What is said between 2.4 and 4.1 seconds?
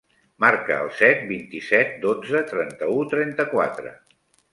trenta-u, trenta-quatre.